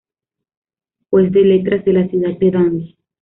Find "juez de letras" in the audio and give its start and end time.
1.11-1.85